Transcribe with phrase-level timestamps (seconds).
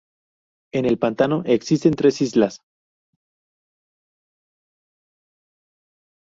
[0.73, 2.63] En el pantano existen tres islas.